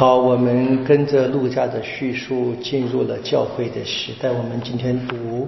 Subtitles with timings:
[0.00, 4.30] 好，我们跟着陆家的叙述进入了教会的时代。
[4.30, 5.46] 我们今天读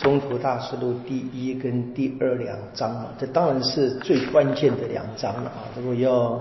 [0.00, 5.66] 中途大师录》第一跟第二两章嘛，这当然是最关键的两章了啊。
[5.76, 6.40] 如果要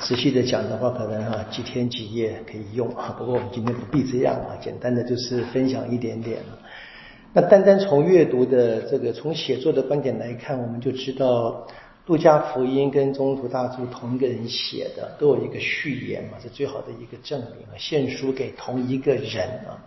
[0.00, 3.14] 仔细的讲的话，可能啊几天几夜可以用啊。
[3.18, 6.38] 不过我们今天不必这样啊，简单的就是分享一点点。
[7.34, 11.66] 那单单从阅读的这个从写作的观点来看，我们就知道。
[12.06, 17.72] 路加福音跟中途大柱同一个人写的，都有一个序言嘛，是最好的一个证明啊。
[17.78, 19.80] 献书给同一个人啊，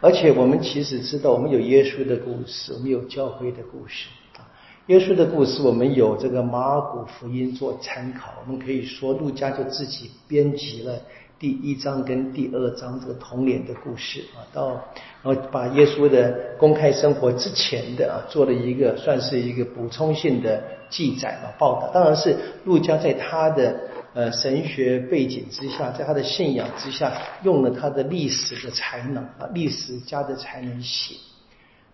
[0.00, 4.42] 而且我们其实知道，我们有耶稣的故事，我们有教会的故事啊。
[4.88, 11.00] 耶稣的故事，我们有这个马尔谷福音做参考，我们可以说，路加就自己编辑了。
[11.42, 14.80] 第一章跟第二章这个童年的故事啊，到
[15.24, 21.90] 然后把耶稣的公开生活之前的啊，做了一个算是一个补充性的记载啊报道。
[21.92, 23.74] 当然是路加在他的
[24.14, 31.16] 呃神学背景之下，在他的信仰之下，用了他的历史的才能啊，历史家的才能写。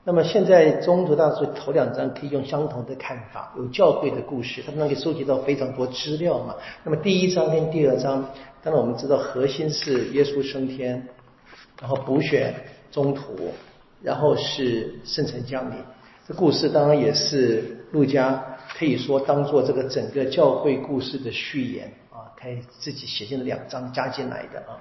[0.04, 6.54] 那么现在中途大师头两章可以用相同的看法，有教会的故事，他们能够收集到非常多资料嘛。
[6.82, 8.24] 那么第一章跟第二章，
[8.62, 11.06] 当然我们知道核心是耶稣升天，
[11.80, 12.54] 然后补选
[12.90, 13.52] 中途，
[14.02, 15.76] 然后是圣城降临。
[16.26, 18.44] 这故事当然也是路加
[18.76, 24.76] 可以说当做这个整个教会故事的序言啊，可以自己写进了两章加进来的啊。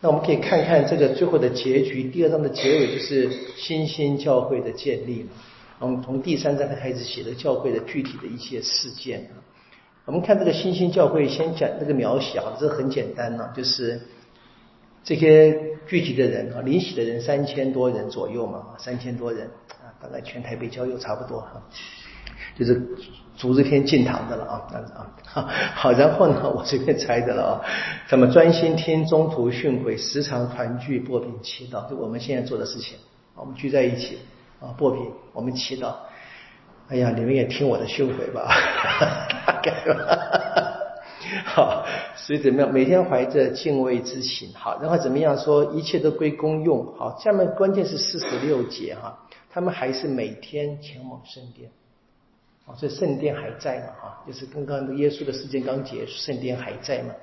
[0.00, 5.30] 那我们可以看看这个最后的结局，第二章的结尾就是新兴教会的建立嘛。
[5.80, 9.36] 我们从第三章开始写的教会的具体的一些事件啊。
[10.10, 14.00] 我们看这个新兴教会，先讲这个描写啊，这很简单呢，就是
[15.04, 21.62] 这些聚集的人啊，临洗的人三千多人左右嘛，三千多人啊，大概全台北教又差不多哈。
[22.58, 22.82] 就是
[23.36, 24.66] 主日天进堂的了啊，
[25.32, 27.54] 啊， 好，然后呢，我随便猜的了啊，
[28.08, 32.96] 咱们专心听中途训诲，时常团聚破饼祈祷，就我们现在做的事情，
[33.36, 34.18] 我们聚在一起
[34.58, 35.94] 啊，破饼，我们祈祷。
[36.90, 38.48] 哎呀，你们也听我的训诲吧，
[39.46, 40.76] 大概吧。
[41.44, 41.86] 好，
[42.16, 42.72] 所以怎么样？
[42.72, 45.66] 每天怀着敬畏之情，好，然后怎么样说？
[45.72, 47.16] 一切都归公用，好。
[47.20, 49.16] 下面关键是四十六节哈，
[49.48, 51.70] 他们还是每天前往圣殿。
[52.76, 53.86] 所以圣殿还在嘛？
[54.02, 57.14] 哈，就是刚刚耶稣的事件刚结束，圣殿还在嘛？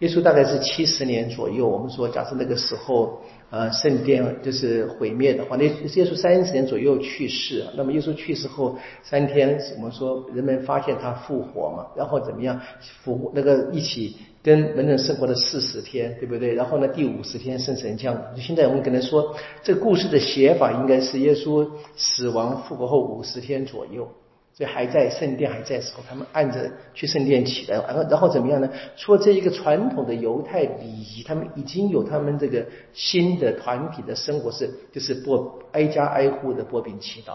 [0.00, 1.68] 耶稣大概是七十年左右。
[1.68, 3.20] 我们说，假设那个时候，
[3.52, 5.70] 呃，圣殿就是毁灭的话，那耶
[6.06, 7.62] 稣三十年左右去世。
[7.76, 11.86] 那么耶稣去世后三天，我们说人们发现他复活嘛？
[11.94, 12.58] 然后怎么样？
[13.04, 16.54] 复活那个一起跟人人生活了四十天，对不对？
[16.54, 18.42] 然后呢，第五十天圣神降临。
[18.42, 24.08] 现在我们可能说，这故事的写法应该是耶稣死亡复活后五十天左右。
[24.54, 28.68] 所以还在圣殿还在的时候，他们按着去圣殿起来，然后然后怎么样呢？
[28.96, 37.34] 除了这一个传统的犹太礼仪，他们已经有他们这个新的团体的生活是，就是播挨家挨户的播饼祈祷，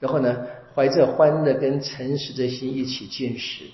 [0.00, 0.44] 然后呢，
[0.74, 3.66] 怀着欢乐跟诚实的心一起进食，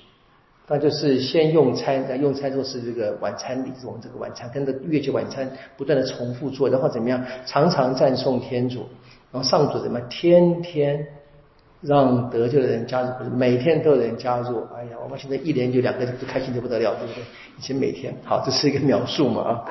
[0.69, 7.25] 那就是先用餐，在用餐后是这个晚餐礼，我们这个晚餐跟着月节晚餐不断的重复做，然后怎么样？
[7.47, 8.81] 常常赞颂天主，
[9.33, 11.07] 然后上主怎么天天。
[11.81, 14.67] 让得救的人加入，每天都有人加入。
[14.75, 17.23] 哎呀，我们现在一年就两个人，都开心的不得了，对不对？
[17.59, 19.65] 以前每天，好，这是一个描述嘛啊。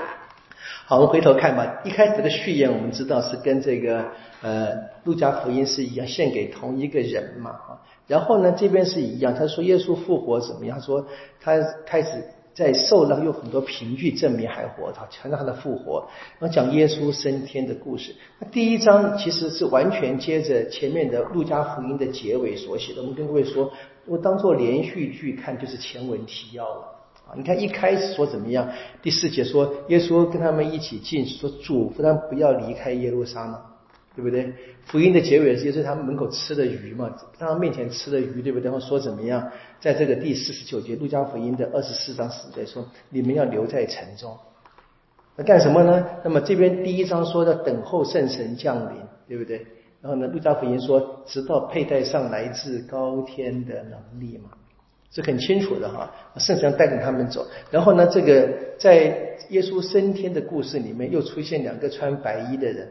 [0.86, 1.82] 好，我们回头看吧。
[1.84, 4.06] 一开始的序言，我们知道是跟这个
[4.42, 4.70] 呃
[5.04, 7.82] 路加福音是一样，献给同一个人嘛啊。
[8.08, 10.80] 然后呢，这边是一样，他说耶稣复活怎么样？
[10.82, 11.08] 说
[11.42, 11.54] 他
[11.86, 12.24] 开始。
[12.56, 16.08] 在受了有很多凭据证明还活着，强调他的复活，
[16.40, 18.16] 然后讲耶稣升天的故事。
[18.40, 23.02] 那第一章其实是完全接着前面的路加福音的结尾所写的。
[23.02, 23.70] 我们跟各位说，
[24.08, 26.82] 我当做连续剧看，就是前文提要了
[27.28, 27.36] 啊。
[27.36, 28.70] 你看一开始说怎么样？
[29.02, 33.60] 第四节说耶稣跟他们一起进，说嘱咐他们不要离开耶路撒冷。
[34.16, 34.54] 对不对？
[34.86, 38.72] 福音的结尾就是他们门口吃的鱼嘛，在他面前吃的鱼，对不对？
[38.72, 39.52] 然后说怎么样？
[39.82, 44.38] 在这个第四十九节，路加福音的二十四章十节说，你们要留在城中，
[45.36, 46.06] 那干什么呢？
[46.24, 49.66] 那么这边第一章说的等候圣神降临，对不对？
[50.02, 54.52] 然后呢，路加福音说，直到佩戴上来自高天的能力嘛，
[55.12, 56.12] 是很清楚的哈。
[56.38, 58.48] 圣神带领他们走，然后呢，这个
[58.80, 62.88] 在耶稣升天的故事里面，又出现两个穿白衣的人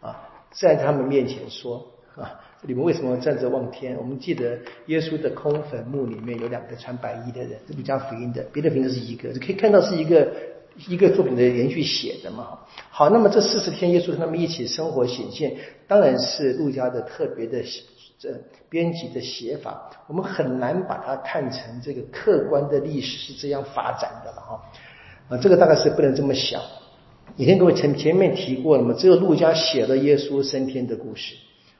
[0.00, 0.28] 啊。
[0.50, 3.96] 在他们面前说啊，你们为什么站着望天？
[3.96, 10.32] 我们记得耶稣的空坟墓里面有两个穿白衣的人，是路加福音的，别的福音是一个，可以看到是一个
[10.88, 12.58] 一个作品的连续写的嘛。
[12.90, 15.54] 好，那么这四十天耶稣跟他们一起生活显现，
[15.86, 17.62] 当然是路加的特别的
[18.18, 18.30] 这
[18.70, 24.62] 编辑的写法，我们很难把它看成这个客观的历史是这样发展的了哈。
[25.28, 26.62] 啊，这个大概是不能这么想。
[27.36, 31.34] 以前各位前前面提过了嘛，只有路加写了耶稣升天的故事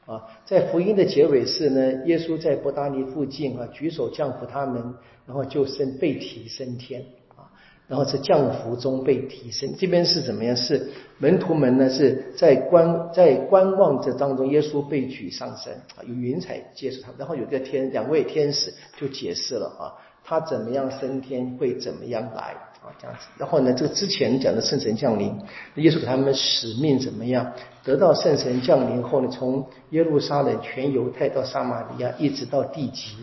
[0.05, 4.95] 啊，在福音的结尾是呢，耶稣在伯达尼附近啊，举手降服他们，
[5.27, 7.03] 然后就升被提升天
[7.35, 7.51] 啊，
[7.89, 9.75] 然后在降服中被提升。
[9.79, 10.55] 这边是怎么样？
[10.57, 10.89] 是
[11.19, 19.83] 门徒们呢是在观在观望着当中，耶稣被举上升啊，有云彩接触他，然后有个天两位天使就解释了啊，
[20.27, 22.43] 他怎么样升天会怎么样来
[22.83, 22.91] 啊。
[22.99, 25.33] 这样子，然后呢，这个之前讲的圣神降临，
[25.77, 27.53] 耶稣给他们使命怎么样？
[27.83, 33.17] 得到圣神降临后呢，从耶路撒冷全犹太到撒玛利亚，一直到地极，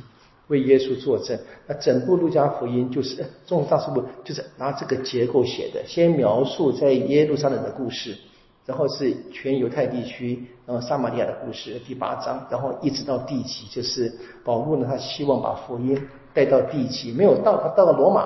[0.48, 1.40] 为耶稣作证。
[1.68, 8.18] 那整部路加福音就是众大师部，就是拿这个结构写的，先描述在耶路撒冷的故事，
[8.66, 14.14] 然后是全犹太地区，然后撒玛利亚的故事，第八章，然后一直到地极，就是
[14.44, 15.98] 保罗呢，他希望把福音
[16.34, 18.22] 带到地极，没有到，他到了罗马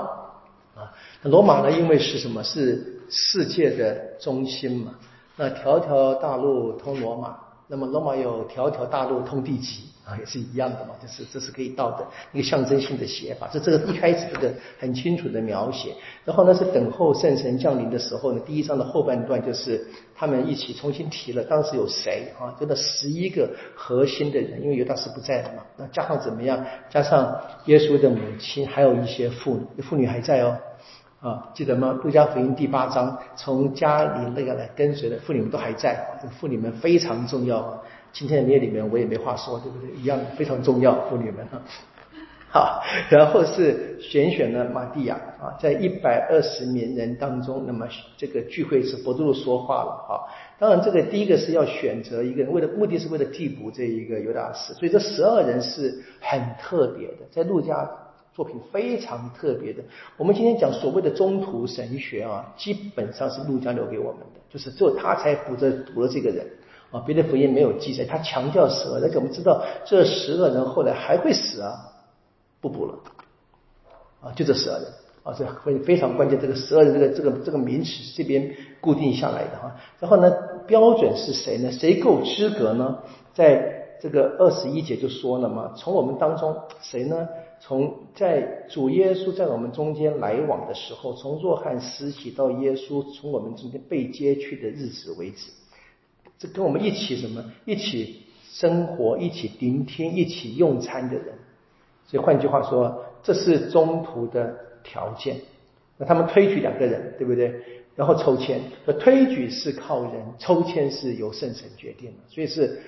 [0.76, 0.94] 啊。
[1.24, 2.44] 罗马呢，因为是什么？
[2.44, 4.94] 是世界的中心嘛。
[5.36, 7.38] 那条条大路通罗马，
[7.68, 10.96] 那么罗马有条条大路通地极啊，也是一样的嘛。
[11.02, 13.50] 就是这是可以到的一个象征性的写法。
[13.52, 15.94] 这这个一开始这个很清楚的描写，
[16.24, 22.56] 然后呢是等候圣神降临的时候呢，第一章的后半段就是他们一起重新提了当时有谁啊？
[22.60, 25.64] 就那十一个核心的人，因为犹大师不在了嘛。
[25.76, 26.66] 那加上怎么样？
[26.90, 30.58] 加上耶稣的母亲，还有一些妇女，妇女还在哦。
[31.20, 32.00] 啊，记得吗？
[32.04, 37.80] 路加福音第八章，从家里那个来跟随的妇女们都还在，这妇女们非常重要啊。
[38.12, 39.90] 今天的列里面我也没话说，对不对？
[39.96, 41.62] 一样非常重要，妇女们啊。
[42.50, 50.24] 好，然后是选选了马蒂亚啊，在一百二十名人当中，那么这个聚会是伯多禄说话了啊。
[50.58, 57.90] 当然，这个第一个是要选择一个人，为了目的是为了替补这一个犹大斯，所以这十二人是很特别的，在路加。
[58.34, 59.82] 作品非常特别的，
[60.16, 66.46] 我们今天讲所谓的中途神学啊，基本上是路加留给我们的，就是只有他才补着读了这个人
[66.92, 68.06] 啊，别的福音没有记载。
[68.06, 71.94] 他强调十二，而且我们知道这十二人后来还会死啊，
[72.62, 73.00] 不补了
[74.22, 74.88] 啊，就这十二人
[75.24, 76.40] 啊，这非非常关键。
[76.40, 80.32] 这个十二人这个这个这个名词这边固定下来的哈，然后呢，
[80.66, 81.72] 标准是谁呢？
[81.72, 83.00] 谁够资格呢？
[83.34, 87.28] 在这个二十一节就说了嘛，从我们当中谁呢？
[87.60, 95.50] 从在主耶稣在我们中间来往的时候，从若翰施洗到耶稣从我们中间被接去的日子为止，
[96.40, 97.44] 这跟我们一起什么？
[97.66, 101.36] 一起生活、一起聆听、一起用餐的人。
[102.06, 105.38] 所以换句话说，这是中途的条件。
[105.98, 107.54] 那他们推举两个人，对不对？
[107.96, 112.18] 然后抽签，那推举是靠人，抽签是由圣神决定的。
[112.28, 112.82] 所以是。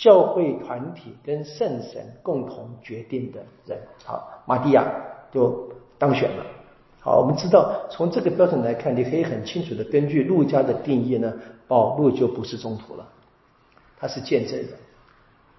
[0.00, 4.90] 教会团体跟圣神共同决定的人，好，马蒂亚
[5.30, 6.46] 就当选了。
[7.04, 11.30] 好，我们知道从这个标准来看，你可以很清楚的根据路加的定义呢，
[11.68, 13.06] 保路就不是中途了，
[13.98, 14.70] 他是见证人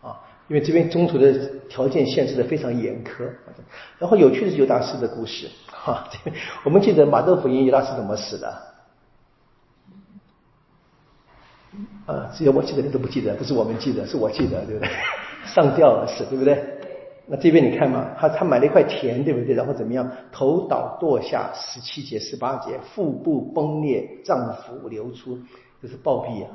[0.01, 1.31] 啊，因为这边中途的
[1.69, 3.30] 条件限制的非常严苛。
[4.00, 6.09] 然后有趣的是犹大师的故事，哈，
[6.63, 8.62] 我们记得马窦福音犹大师怎么死的？
[12.07, 14.89] 啊，只有我记得，你都不记得，不是我们记得，是我记得，对不对？
[15.45, 16.75] 上吊而死，对不对？
[17.27, 19.56] 那这边你看嘛，他他买了一块田，对不对？
[19.56, 20.10] 然后怎么样？
[20.31, 25.39] 头倒堕下，十七节、十八节，腹部崩裂，脏腑流出，
[25.82, 26.51] 这是暴毙啊！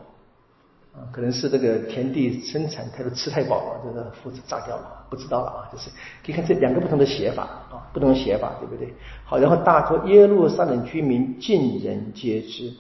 [0.93, 5.69] 啊，可能是这个田地生产太多，吃太饱了，这个腹子炸掉了，不知道了啊。
[5.73, 5.91] 就是
[6.25, 8.93] 可以看这两个不同的写法啊，不同的写法，对不对？
[9.25, 12.73] 好，然后大多耶路撒冷居民尽人皆知。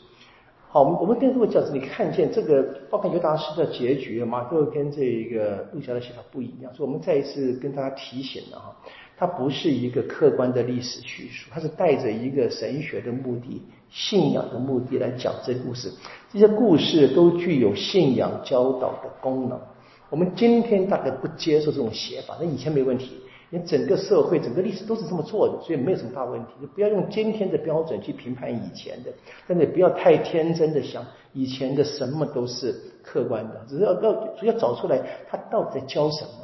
[0.72, 8.76] 好，我们我们跟各位讲，你看见这个，包括犹达斯的结局，马克跟这一个路加的写法不一样，所以我们再一次跟大家提醒了哈，
[9.16, 13.60] 它不是一个客观的历史叙述，它是带着一个神学的目的、
[13.90, 15.90] 信仰的目的来讲这故事，
[16.32, 19.60] 这些故事都具有信仰教导的功能。
[20.08, 23.16] 我们今天大概不接受这种写法，那以前没问题。
[23.50, 26.52] 你整个社会、整个历史都是这么做的，所以没有什么大问题。
[26.61, 29.11] 就不要用今天的标准去评判以前的，
[29.49, 36.39] 但是不要太天真的想以前的什么都是客观的，只是要要要找出来他到底在教什么。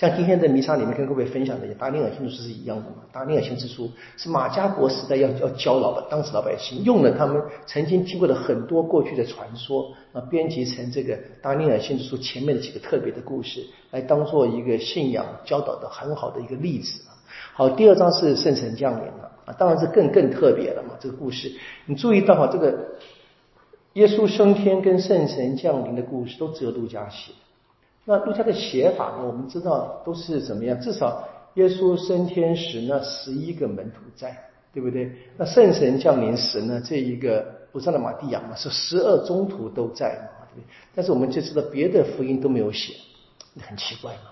[0.00, 2.96] 像今天的弥撒里面跟各位分享的《达尼尔新书》是一样的嘛？
[3.14, 17.02] 《达尼尔新书》是马加国时代要要教老百当时老百姓用了他们曾经听过的很多过去的传说啊，编辑成这个《达尼尔新书》前面的几个特别的故事，来当做一个信仰教导的很好的一个例子。
[17.52, 20.94] 好，第二章是圣神降临了啊，当然是更更特别了嘛。
[20.98, 21.52] 这个故事
[21.84, 22.74] 你注意到哈，这个
[23.92, 27.32] 耶稣升天跟圣神降临的故事都只有路加写。
[28.04, 29.24] 那路加的写法呢？
[29.26, 30.80] 我们知道都是怎么样？
[30.80, 34.36] 至少耶稣升天时，呢十一个门徒在
[34.72, 35.10] 对不对？
[35.36, 40.72] 那圣神降临时呢，这一个不上的马蒂亚嘛，是十二中徒都在嘛，对不对？
[40.94, 42.94] 但是我们就知道别的福音都没有写，
[43.60, 44.30] 很奇怪嘛。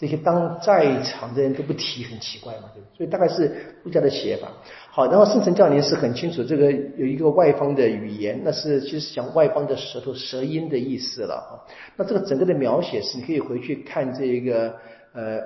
[0.00, 4.48] 这些当在场的人都不提，很奇怪嘛，对所以大概是路加的写法。
[4.90, 11.52] 好，然后圣神降临是很清楚，这个有一个外方的语言，那是其实讲外方的舌头、舌音的意思了啊。
[11.96, 14.74] 那这个整个的描写是，你可以回去看这个
[15.12, 15.36] 呃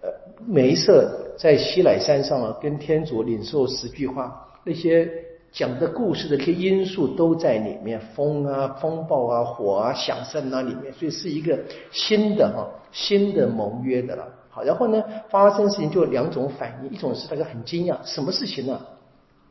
[0.00, 0.12] 呃
[0.46, 5.10] 梅瑟在西乃山上啊，跟天主领受十句话那些。
[5.56, 11.58] 讲的故事的这些因素都在里面，风啊、风暴啊、火啊、响声啊里面，所以是一个
[11.90, 14.28] 新的哈、新的盟约的了。
[14.50, 18.78] 好，然后呢，发生事情就有两种反应，一种是大家很惊讶，什么事情呢？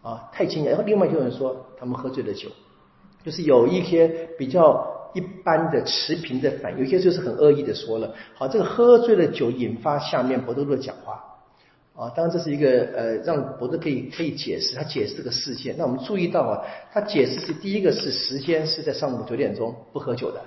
[0.03, 0.67] 啊，太惊讶。
[0.67, 2.49] 然后另外就有人说他们喝醉了酒，
[3.23, 4.07] 就是有一些
[4.37, 8.13] 比较一般的持平的反应，有些就是很恶意的说了。
[8.35, 11.23] 好，这个喝醉了酒引发下面伯多禄讲话。
[11.95, 15.73] 啊，当然这是一个呃，让伯特可以可以解释，他解释这个事件。
[15.77, 16.61] 那我们注意到啊，
[16.91, 20.41] 他解释是第一个是时间是在上午九点钟不喝酒的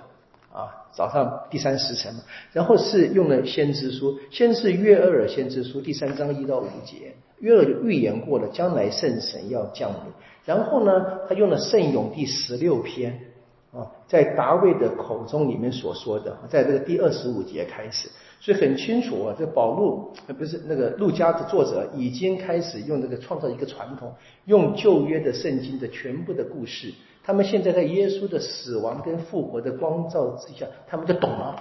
[0.53, 2.21] 啊，早上第三时辰嘛。
[2.53, 10.01] 然后是用了先知书，先是约厄尔先知书第三章一到五节，约尔预言过了将来圣神要降临。
[10.45, 10.93] 然后呢，
[11.29, 13.21] 他用了圣咏第十六篇
[13.71, 18.09] 啊，在达卫的口中里面所说的，在这个第二十五节开始。
[18.41, 26.95] 所以很清楚啊，这保禄不是那个路加的作者已经开始用这个创造一个传统，用旧约的圣经的全部的故事，
[27.25, 31.61] 他们现在在耶稣的死亡跟复活的光照之下，他们就懂了。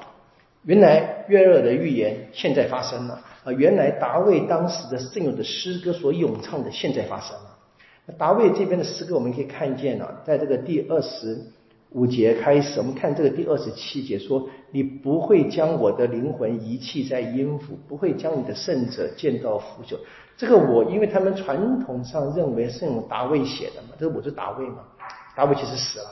[0.64, 3.52] 原来约尔的预言现在发生了啊！
[3.52, 7.58] 原来大卫当时的圣咏的诗歌所咏唱的现在发生了。
[8.06, 11.40] 那大卫这边的诗歌我们可以看见了，在这个第二十。
[11.92, 19.98] 五节开始，我们看这个第二十七节说：“你不会将我的灵魂遗弃在阴府，不会将你的圣者见到腐朽。”
[20.36, 24.80] 这个我，因为他们传统上认为是用达卫写的嘛，这个我是达卫嘛，
[25.36, 26.10] 达卫其实死了，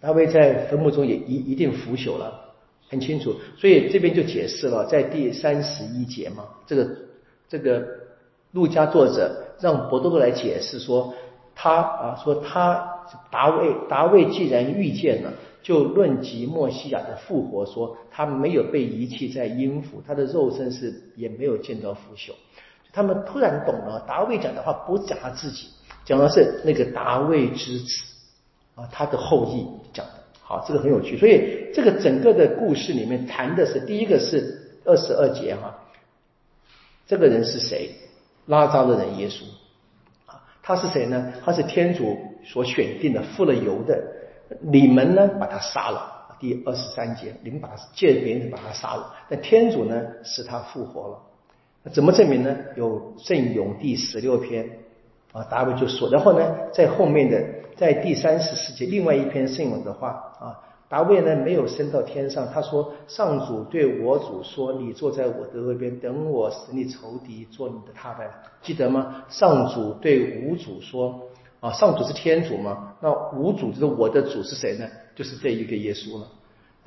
[0.00, 2.52] 达卫在坟墓中也一一定腐朽了，
[2.88, 3.34] 很清楚。
[3.56, 6.90] 所以这边就解释了，在第三十一节嘛，这个
[7.48, 7.86] 这个
[8.50, 11.14] 陆家作者让伯多禄来解释说，
[11.64, 12.90] 他啊说他。
[13.30, 15.30] 达卫，达卫既然遇见了，
[15.62, 22.32] 就论及莫西亚的复活，说他没有被遗弃在阴府，他的肉身是也没有见到腐朽。
[22.94, 25.68] 他们突然懂了，达卫讲的话不讲他自己，
[26.02, 28.02] 讲的是那个达卫之子
[28.74, 30.12] 啊，他的后裔讲的。
[30.40, 31.18] 好，这个很有趣。
[31.18, 35.78] 所以这个整个的故事里面谈的是第一个是二十二节哈，
[37.06, 37.90] 这个人是谁？
[38.46, 39.42] 拉扎的人耶稣，
[40.64, 41.32] 他是谁呢？
[41.44, 42.18] 他是天主。
[42.46, 43.98] 所选定的付了油的，
[44.60, 46.36] 你们呢把他杀了。
[46.38, 51.90] 第二十三节，你们把他借别人把他杀了，但天主呢使他复活了。
[51.90, 52.54] 怎么证明呢？
[52.76, 54.68] 有圣咏第十六篇
[55.32, 57.42] 啊，大卫就说，然后呢，在后面的
[57.76, 60.60] 在第三十四节，另外一篇圣咏的话啊。
[60.88, 68.30] 大卫呢没有升到天上，他说：“上主对我主说，你坐在我的右边，等我使你仇敌做你的踏板。”
[68.62, 69.24] 记得吗？
[69.28, 71.28] 上主对吾主说。
[71.60, 72.94] 啊，上主是天主嘛？
[73.00, 74.86] 那吾主就是我的主是谁呢？
[75.16, 76.26] 就是这一个耶稣了。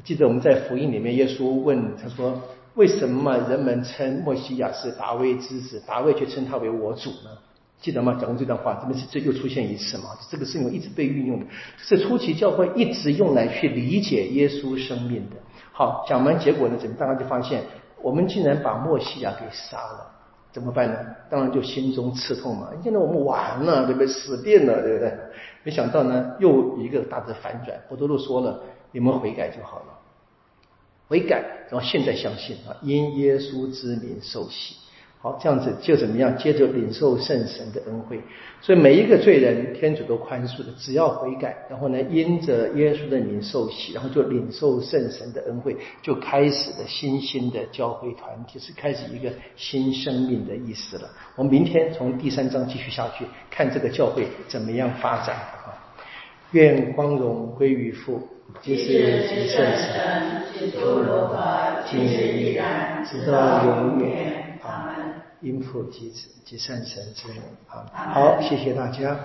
[0.04, 2.40] 记得我们在福音里面，耶稣问他说
[2.76, 7.36] ：“为什么人们称墨西亚是大卫之子，大卫却称他为我主呢？”
[7.80, 8.18] 记得吗？
[8.20, 10.10] 讲过这段话，这边是这又出现一次嘛？
[10.30, 11.46] 这个是用一直被运用的，
[11.78, 15.36] 是初期教会一直用来去理解耶稣生命的。
[15.72, 17.64] 好，讲完结果呢，怎么大家就发现，
[18.02, 20.14] 我们竟然把墨西亚给杀了。
[20.52, 20.98] 怎么办呢？
[21.30, 22.70] 当然就心中刺痛嘛！
[22.82, 24.08] 现在我们完了，对不对？
[24.08, 25.14] 死定了，对不对？
[25.64, 27.80] 没想到呢，又一个大的反转。
[27.88, 28.60] 波多禄说了
[28.92, 30.00] ：“你们悔改就好了，
[31.10, 34.78] 悔改，然后现在相信啊，因耶稣之名受洗。”
[35.20, 36.38] 好，这样子就怎么样？
[36.38, 38.20] 接着领受圣神的恩惠，
[38.62, 51.10] 所以每一个罪人，天主都宽恕的，只要悔改，然后呢，因着耶稣的名受洗，然后就领受圣神的恩惠，就开始了新兴的教会团体，是开始一个新生命的意思了。
[51.36, 55.74] 我们明天从第三章继续下去，看这个教会怎么样发展啊！
[56.52, 58.22] 愿光荣归于父，
[58.62, 64.47] 即是即圣神，诸罗法，今日依然，直到永远。
[65.42, 67.28] 应付及子及圣神之
[67.70, 67.86] 啊。
[67.94, 69.20] 好，谢谢大家。